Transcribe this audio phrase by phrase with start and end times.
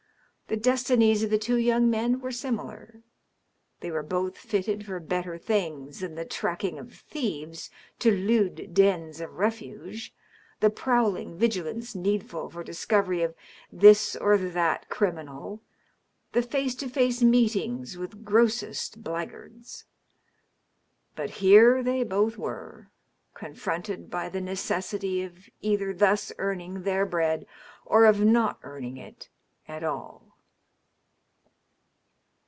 [0.51, 3.03] The destinies of the two young men were similar.
[3.79, 9.21] They were both fitted for better things than the tracking of thieves to lewd dens
[9.21, 10.13] of refuge,
[10.59, 13.33] the prowling vigilance needful for discovery of
[13.71, 15.61] this or that criminal,
[16.33, 19.85] the face to &oe meetings with grossest blackguards.
[21.15, 22.91] But here they botii were,
[23.33, 27.45] confronted by the necessity of either thus earning their bread
[27.85, 29.29] or of not earning it
[29.65, 30.27] at all.